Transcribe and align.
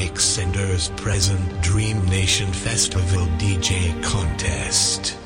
Mike 0.00 0.18
Senders 0.18 0.88
present 0.96 1.60
Dream 1.60 2.02
Nation 2.06 2.50
Festival 2.54 3.26
DJ 3.36 4.02
contest. 4.02 5.18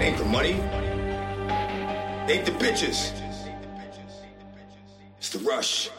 Ain't 0.00 0.16
the 0.16 0.24
money. 0.24 0.54
Ain't 2.32 2.46
the 2.46 2.52
bitches. 2.52 3.12
It's 5.18 5.28
the 5.28 5.40
rush. 5.40 5.90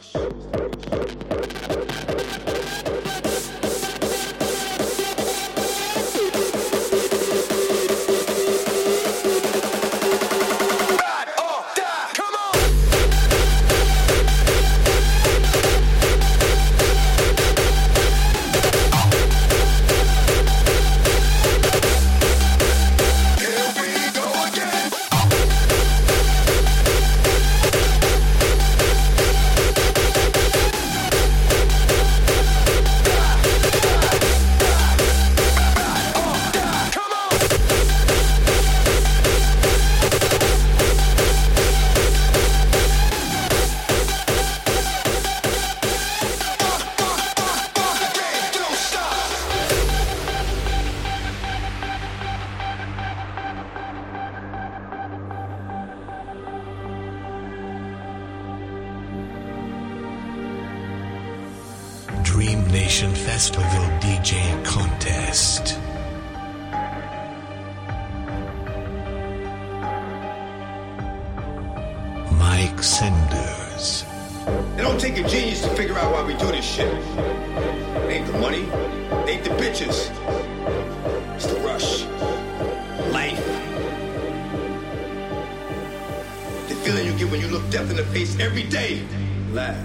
Feeling 86.89 87.05
you 87.05 87.13
get 87.19 87.29
when 87.29 87.39
you 87.39 87.47
look 87.49 87.69
death 87.69 87.87
in 87.91 87.97
the 87.97 88.03
face 88.05 88.39
every 88.39 88.63
day. 88.63 89.03
Laugh. 89.51 89.77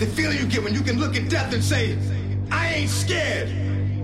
The 0.00 0.06
feeling 0.06 0.36
you 0.36 0.46
get 0.46 0.64
when 0.64 0.74
you 0.74 0.80
can 0.80 0.98
look 0.98 1.14
at 1.14 1.30
death 1.30 1.54
and 1.54 1.62
say, 1.62 1.96
I 2.50 2.74
ain't 2.74 2.90
scared. 2.90 3.48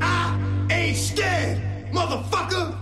I 0.01 0.39
ain't 0.71 0.97
scared. 0.97 1.61
Motherfucker, 1.91 2.79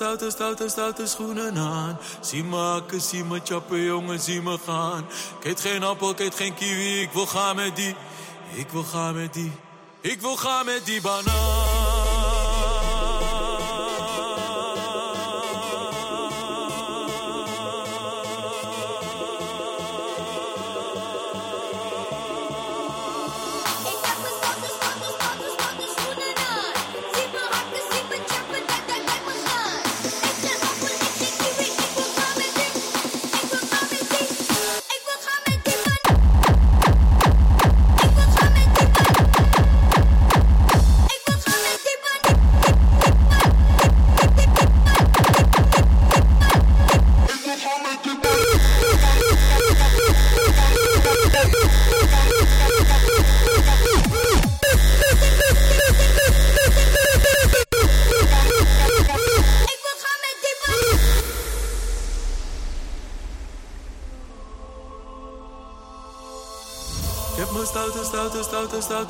stoute, 0.00 0.30
stoute, 0.30 0.68
stoute 0.68 1.06
schoenen 1.06 1.56
aan. 1.56 1.98
Zie 2.20 2.44
me 2.44 2.56
hakken, 2.56 3.00
zie 3.00 3.24
me 3.24 3.40
chappen, 3.44 3.80
jongen, 3.80 4.20
zie 4.20 4.42
me 4.42 4.58
gaan. 4.66 5.06
Ik 5.42 5.58
geen 5.58 5.82
appel, 5.82 6.10
ik 6.20 6.34
geen 6.34 6.54
kiwi, 6.54 7.00
ik 7.00 7.10
wil 7.12 7.26
gaan 7.26 7.56
met 7.56 7.76
die. 7.76 7.94
Ik 8.54 8.70
wil 8.70 8.82
gaan 8.82 9.14
met 9.14 9.34
die. 9.34 9.52
Ik 10.00 10.20
wil 10.20 10.36
gaan 10.36 10.64
met 10.64 10.84
die 10.84 11.00
banaan. 11.00 11.49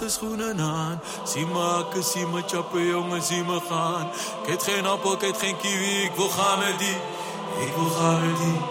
Stoute 0.01 0.09
schoenen 0.09 0.61
aan. 0.61 1.01
Zie 1.25 1.47
me 1.47 1.59
hakken, 1.59 2.03
zie 2.03 2.27
me 2.27 2.43
chappen, 2.47 2.87
jongen, 2.87 3.23
zie 3.23 3.45
me 3.45 3.61
gaan. 3.69 4.11
Ik 4.43 4.49
eet 4.49 4.63
geen 4.63 4.87
appel, 4.87 5.13
ik 5.13 5.23
eet 5.23 5.37
geen 5.37 5.57
kiwi, 5.57 6.03
ik 6.03 6.13
wil 6.17 6.29
gaan 6.29 6.59
met 6.59 6.79
die. 6.79 6.97
Ik 7.67 7.75
wil 7.75 7.91
gaan 7.91 8.31
met 8.31 8.39
die. 8.39 8.70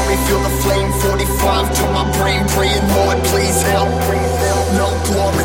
Story, 0.00 0.16
feel 0.26 0.40
the 0.40 0.54
flame. 0.62 0.92
45 0.92 1.74
to 1.76 1.82
my 1.92 2.04
brain, 2.18 2.46
praying, 2.48 2.84
Lord, 2.96 3.18
please 3.24 3.62
help. 3.62 3.88
No 4.78 4.88
glory. 5.06 5.44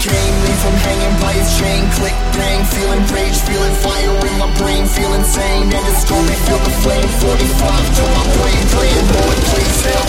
Cane, 0.00 0.36
leave 0.44 0.62
him 0.64 0.76
hanging 0.80 1.20
by 1.20 1.32
his 1.34 1.60
chain. 1.60 1.84
Click, 2.00 2.16
bang, 2.32 2.64
feeling 2.72 3.04
rage, 3.12 3.36
feeling 3.44 3.74
fire 3.84 4.26
in 4.28 4.38
my 4.38 4.48
brain, 4.56 4.86
feel 4.86 5.12
insane. 5.12 5.64
End 5.64 5.86
of 5.86 5.96
story, 5.96 6.36
feel 6.48 6.56
the 6.56 6.70
flame. 6.80 7.08
45 7.20 7.96
to 7.96 8.02
my 8.16 8.24
brain, 8.40 8.62
praying, 8.72 9.06
Lord, 9.12 9.38
please 9.52 9.80
help. 9.92 10.08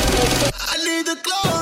I 0.72 0.78
need 0.86 1.06
the 1.08 1.18
glory. 1.22 1.61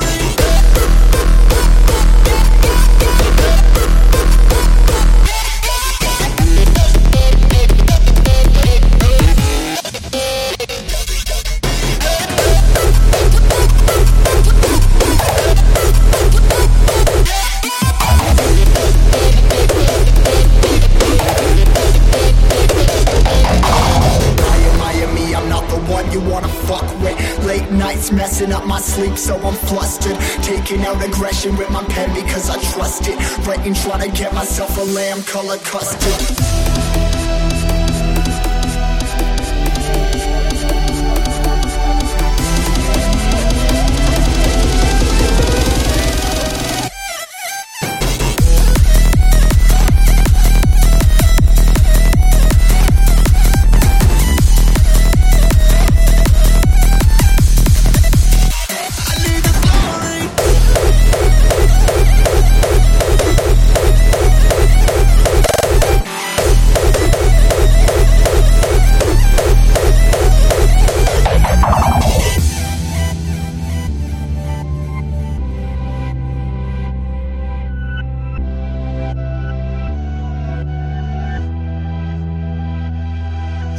Messing 28.40 28.54
up 28.56 28.66
my 28.66 28.80
sleep, 28.80 29.18
so 29.18 29.36
I'm 29.36 29.54
flustered. 29.54 30.18
Taking 30.44 30.86
out 30.86 31.04
aggression 31.04 31.58
with 31.58 31.70
my 31.72 31.84
pen 31.84 32.14
because 32.14 32.50
I 32.50 32.62
trust 32.74 33.08
it. 33.08 33.18
Writing, 33.46 33.74
trying 33.74 34.10
to 34.10 34.18
get 34.18 34.34
myself 34.34 34.78
a 34.78 34.84
lamb 34.84 35.22
color 35.24 35.58
custard. 35.58 36.49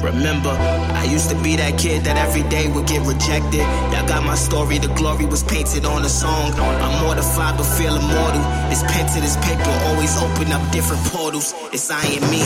Remember, 0.02 0.50
I 0.50 1.04
used 1.04 1.28
to 1.28 1.36
be 1.42 1.56
that 1.56 1.78
kid 1.78 2.04
that 2.04 2.16
every 2.16 2.42
day 2.48 2.68
would 2.72 2.86
get 2.86 3.06
rejected. 3.06 3.60
Y'all 3.92 4.08
got 4.08 4.24
my 4.24 4.34
story, 4.34 4.78
the 4.78 4.88
glory 4.94 5.26
was 5.26 5.42
painted 5.42 5.84
on 5.84 6.04
a 6.04 6.08
song. 6.08 6.52
I'm 6.58 7.04
mortified 7.04 7.58
but 7.58 7.64
feel 7.64 7.94
immortal. 7.96 8.40
This 8.70 8.82
pen 8.88 9.06
to 9.12 9.20
paper 9.44 9.70
always 9.88 10.16
open 10.16 10.52
up 10.52 10.62
different 10.72 11.04
portals. 11.12 11.54
It's 11.72 11.90
I 11.90 12.04
and 12.06 12.30
me. 12.30 12.40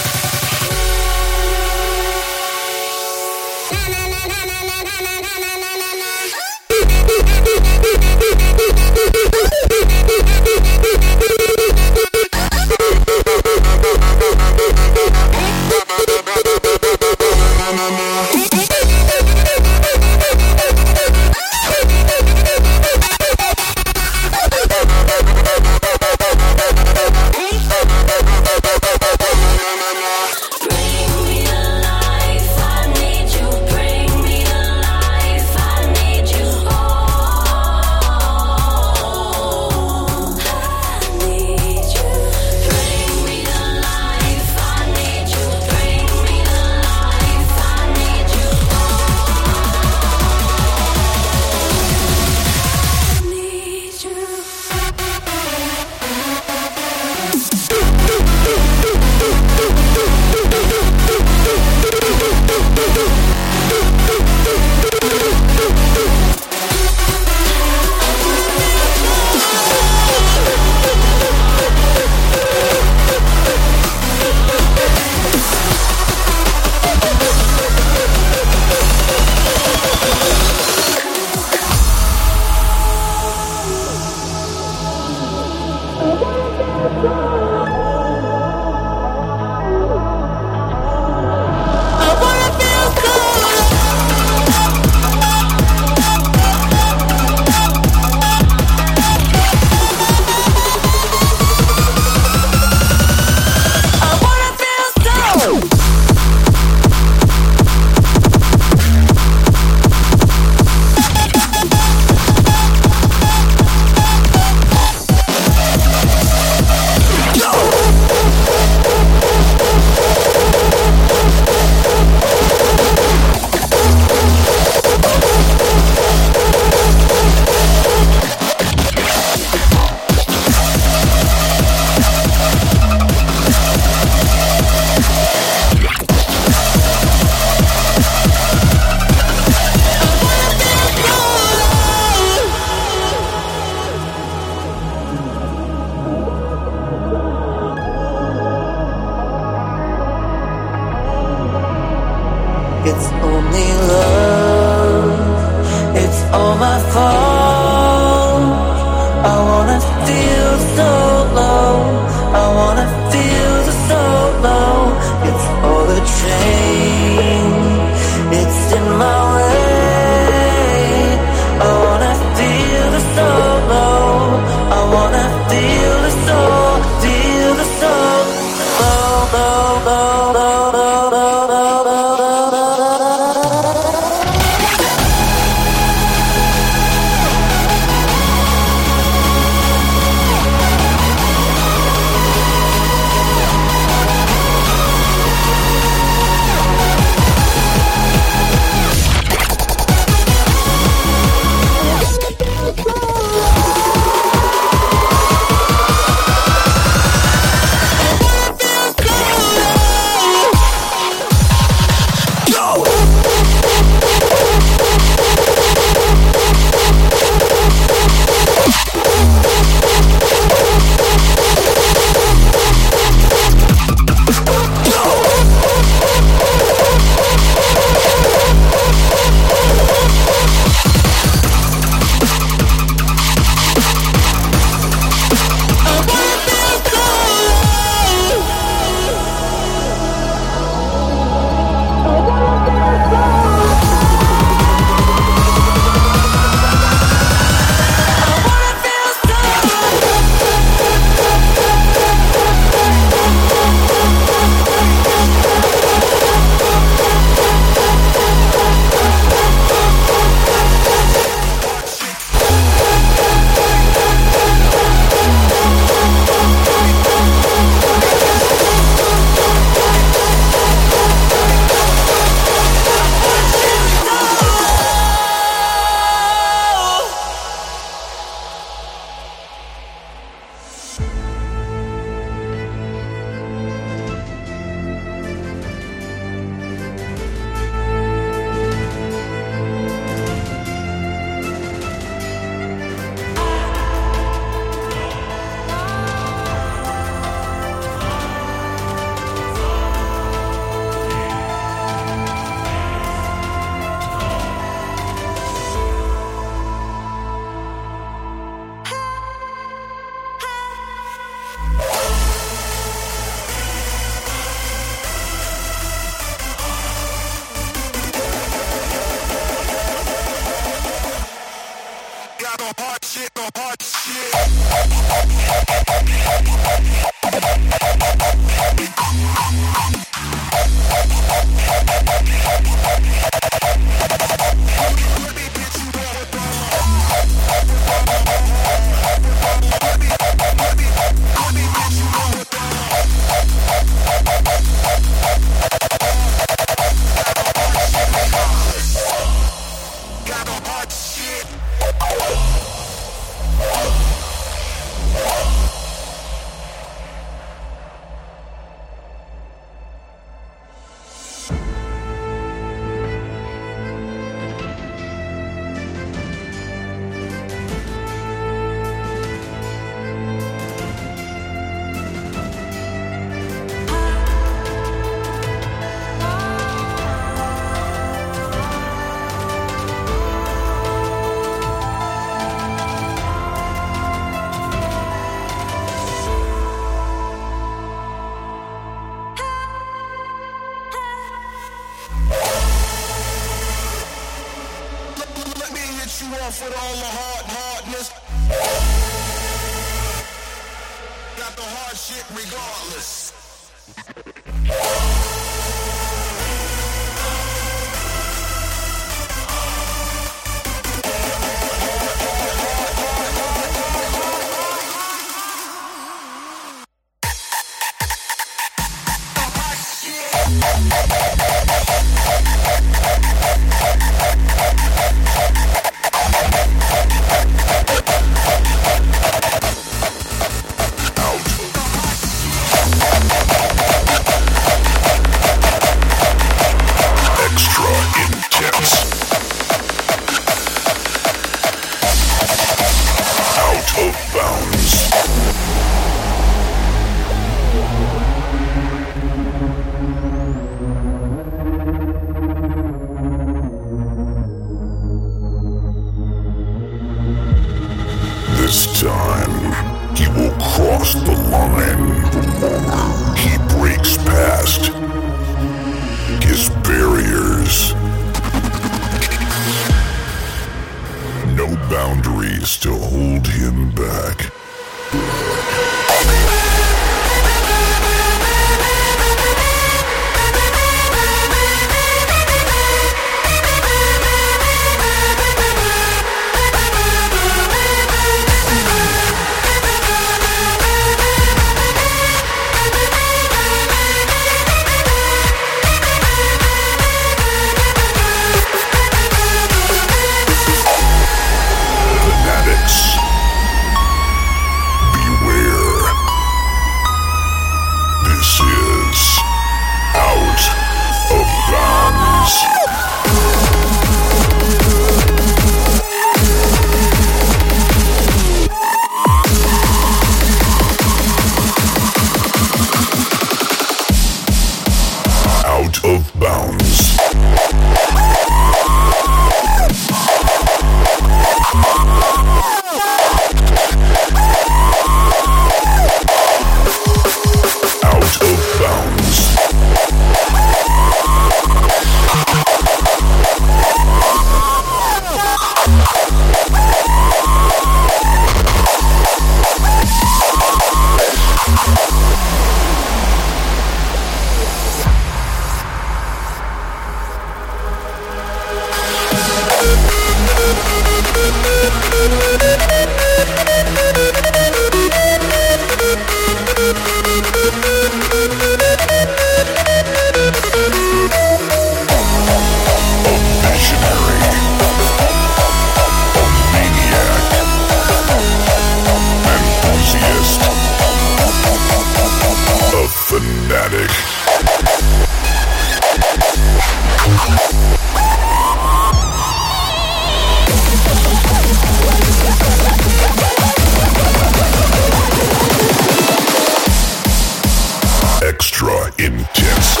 extra 598.81 599.13
intense. 599.19 600.00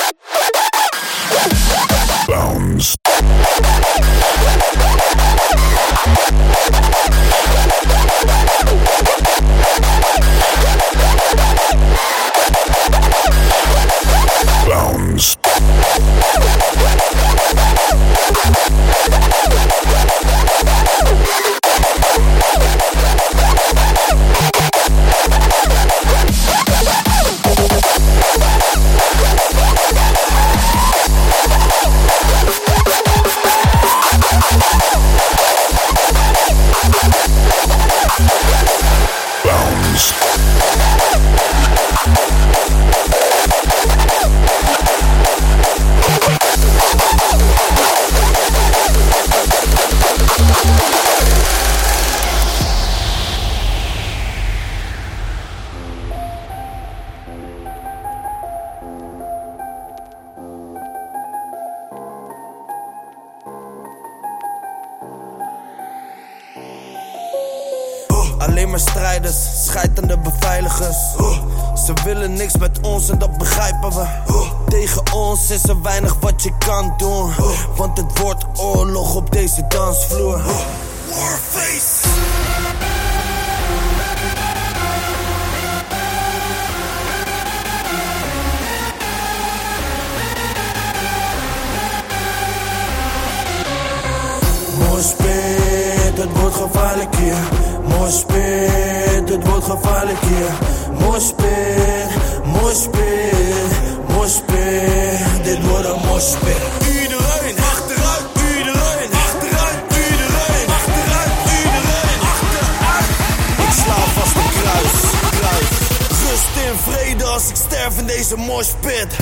is 118.31 118.37
een 118.37 118.45
mooi 118.45 118.63
spit. 118.63 119.17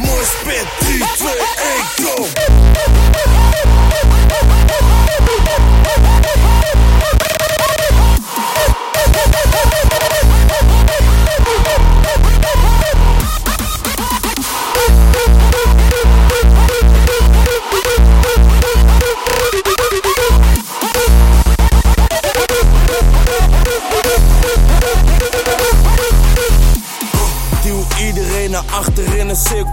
Mooi 0.00 0.24
go! 1.96 2.26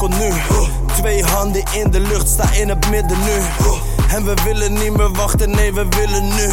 nu. 0.09 0.33
Twee 0.97 1.23
handen 1.23 1.63
in 1.73 1.91
de 1.91 1.99
lucht, 1.99 2.27
sta 2.27 2.51
in 2.51 2.69
het 2.69 2.89
midden 2.89 3.17
nu. 3.17 3.41
En 4.15 4.25
we 4.25 4.33
willen 4.43 4.73
niet 4.73 4.97
meer 4.97 5.11
wachten, 5.11 5.49
nee, 5.49 5.73
we 5.73 5.85
willen 5.89 6.27
nu. 6.27 6.49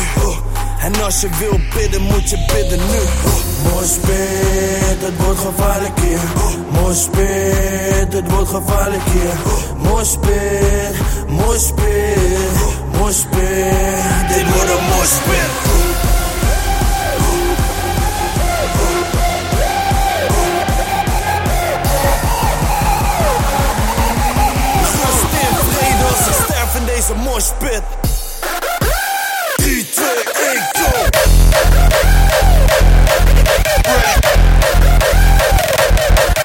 En 0.80 1.02
als 1.02 1.20
je 1.20 1.28
wil 1.38 1.60
bidden, 1.74 2.02
moet 2.02 2.30
je 2.30 2.44
bidden 2.46 2.78
nu. 2.78 3.00
Mooi 3.70 3.86
het 5.02 5.24
wordt 5.24 5.40
gevaarlijk 5.40 6.00
hier. 6.00 6.20
Mooi 6.70 6.94
spit, 6.94 8.12
het 8.12 8.30
wordt 8.30 8.48
gevaarlijk 8.48 9.04
hier. 9.04 9.34
Mooi 9.76 10.04
spit, 10.04 10.94
mooi 11.28 11.58
mooi. 11.58 13.12
Dit 14.28 14.54
wordt 14.54 14.70
een 14.70 14.84
mooi. 14.88 15.71
Deze 27.06 27.14
moshpit. 27.14 27.82
3, 29.56 29.88
2, 29.90 30.04
1, 30.04 30.62
go! 30.72 31.08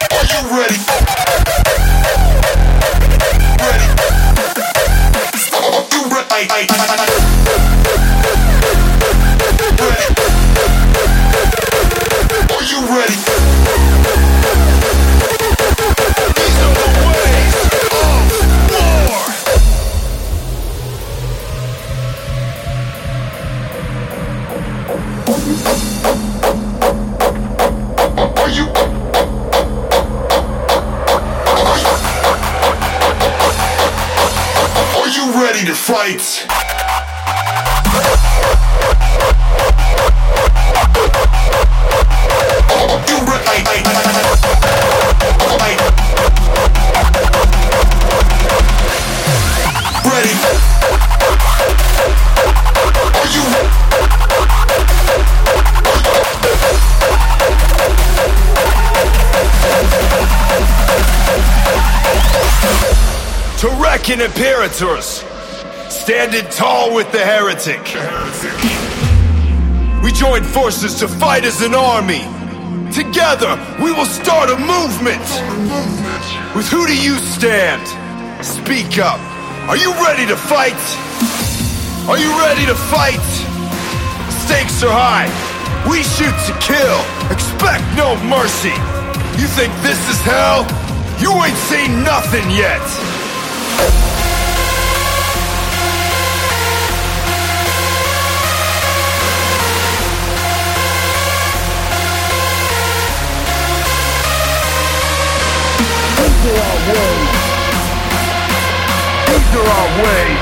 Are 0.10 0.26
you 0.26 0.58
ready? 0.58 0.78
Ready? 0.78 1.07
You? 35.77 36.47
To 63.59 63.69
reckon 63.81 64.21
imperators, 64.21 65.23
standing 66.08 66.50
tall 66.52 66.96
with 66.96 67.12
the 67.12 67.20
heretic. 67.20 67.84
We 70.02 70.13
join 70.13 70.41
forces 70.41 70.96
to 71.00 71.08
fight 71.10 71.43
as 71.43 71.62
an 71.62 71.76
army. 71.76 72.24
Together, 72.93 73.60
we 73.84 73.91
will 73.91 74.06
start 74.06 74.50
a 74.50 74.56
movement. 74.56 75.28
With 76.56 76.65
who 76.70 76.88
do 76.88 76.96
you 76.96 77.17
stand? 77.20 77.84
Speak 78.39 79.00
up. 79.00 79.20
Are 79.67 79.76
you 79.76 79.91
ready 80.08 80.26
to 80.28 80.38
fight? 80.38 80.80
Are 82.08 82.17
you 82.17 82.32
ready 82.39 82.65
to 82.67 82.76
fight? 82.88 83.28
Stakes 84.48 84.82
are 84.84 84.96
high. 84.96 85.28
We 85.91 86.04
shoot 86.04 86.38
to 86.48 86.54
kill. 86.63 87.04
Expect 87.36 87.84
no 88.00 88.15
mercy. 88.32 88.72
You 89.36 89.48
think 89.60 89.76
this 89.84 90.00
is 90.08 90.22
hell? 90.22 90.63
You 91.20 91.36
ain't 91.43 91.58
seen 91.67 92.02
nothing 92.02 92.50
yet. 92.52 93.07
These 106.58 106.65
are 106.65 106.74
our 109.70 109.91
ways. 110.02 110.41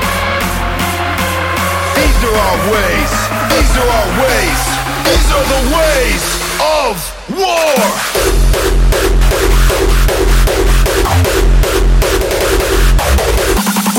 These 1.96 2.20
are 2.24 2.38
our 2.40 2.58
ways. 2.72 3.12
These 3.52 3.74
are 3.76 3.90
our 3.98 4.08
ways. 4.24 4.60
These 5.04 5.28
are 5.36 5.46
the 5.52 5.60
ways 5.76 6.24
of 6.80 6.96
war. 7.36 7.76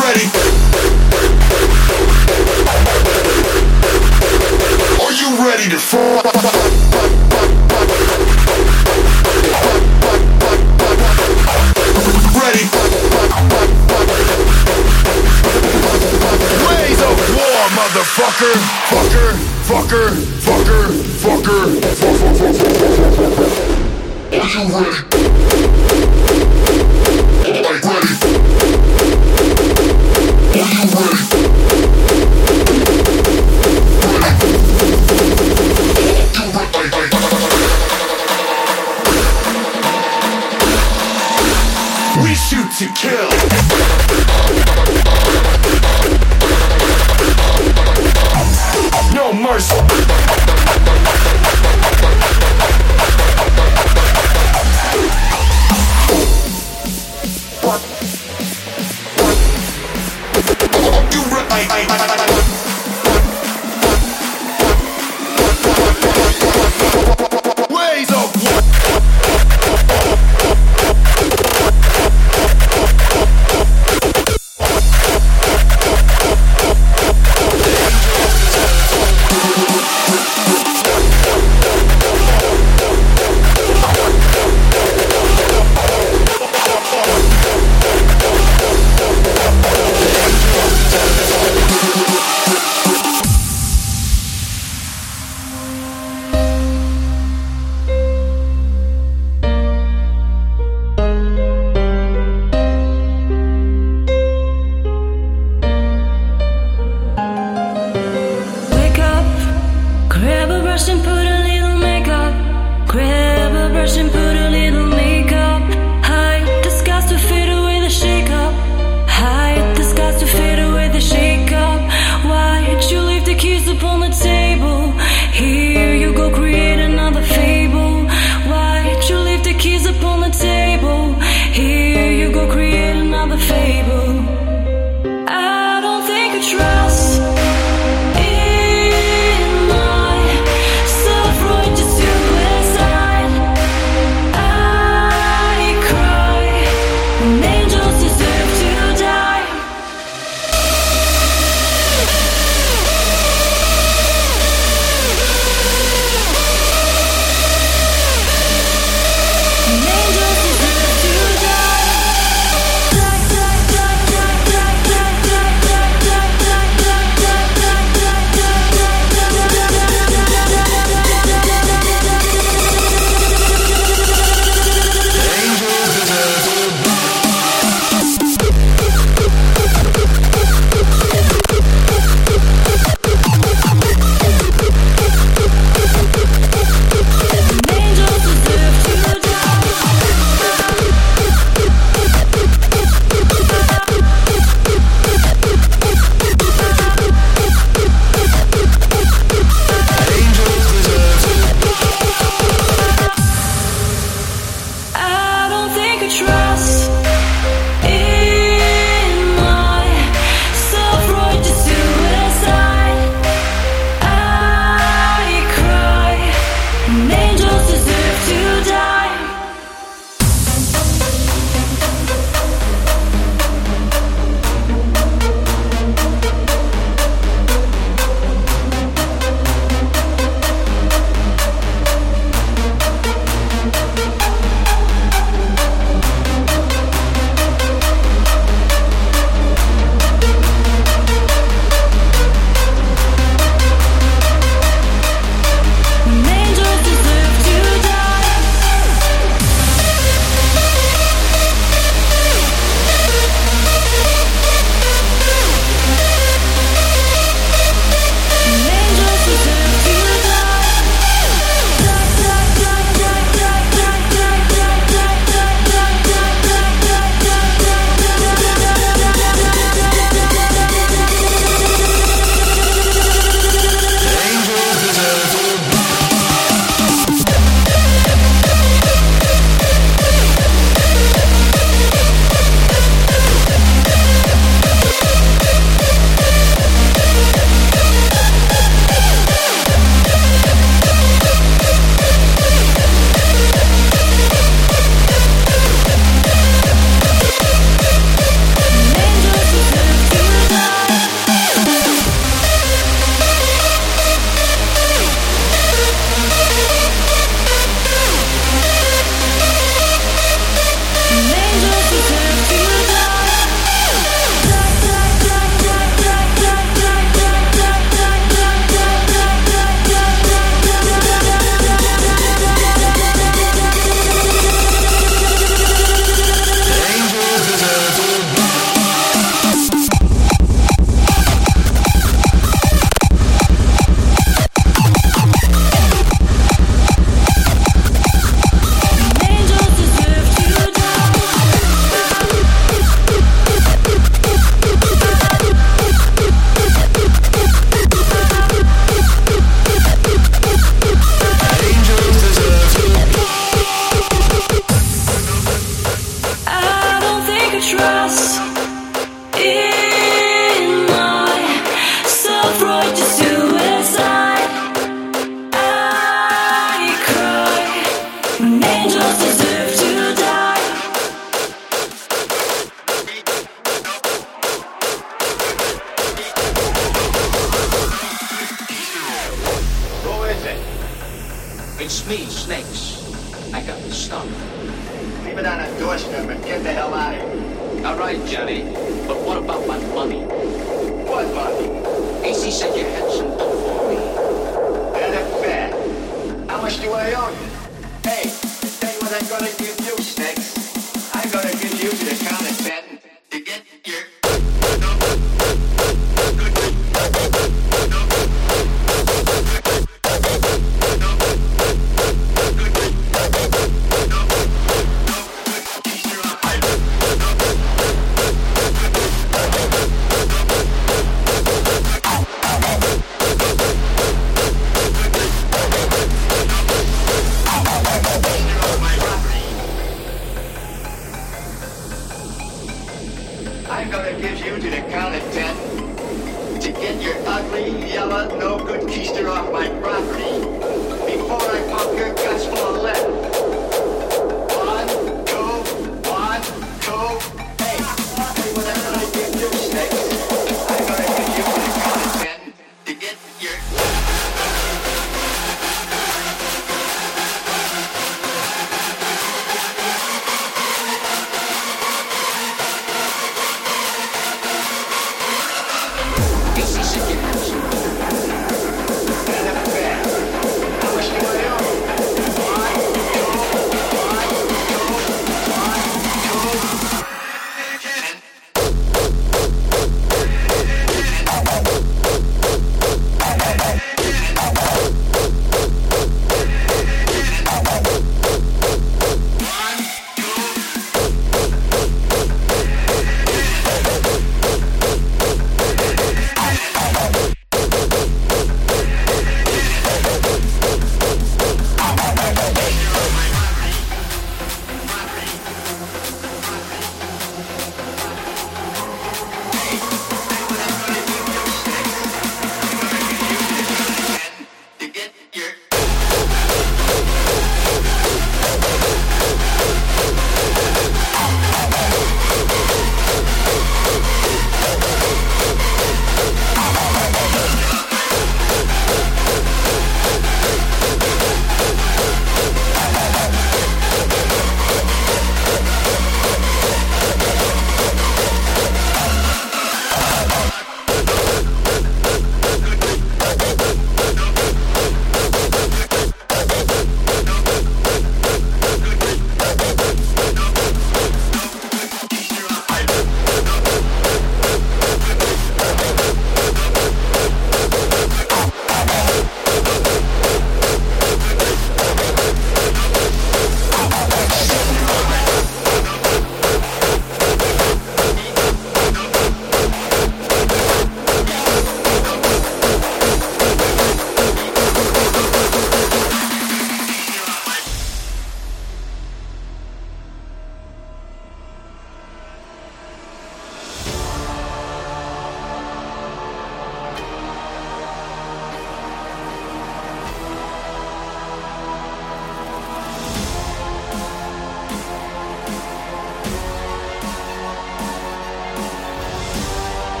Ready? 0.00 0.26
Are 5.04 5.12
you 5.12 5.28
ready 5.46 5.68
to 5.68 5.78
fight? 5.78 6.85
Motherfucker. 18.36 19.32
Fucker, 19.66 20.10
fucker, 20.44 20.84
fucker, 21.22 21.62
fucker, 21.96 22.52
fucker. 23.16 23.48
Are 24.32 24.46
you 24.46 24.62
ready? 24.72 25.00
Like 27.62 27.84
ready? 27.84 28.12
Are 30.52 30.68
you 30.68 30.84
ready? 30.92 31.22
We 42.22 42.30
shoot 42.34 42.68
to 42.78 42.86
kill. 42.94 44.15
No 49.56 50.15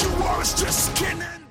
you 0.00 0.08
are 0.24 0.42
just 0.42 0.96
skin 0.96 1.41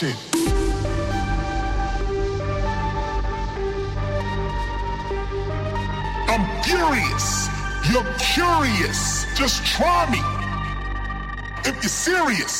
shit. 0.00 0.16
I'm 6.28 6.62
furious. 6.62 7.48
You're 7.92 8.06
curious. 8.18 9.26
Just 9.36 9.66
try 9.66 10.10
me. 10.10 10.20
If 11.68 11.74
you're 11.82 11.90
serious. 11.90 12.59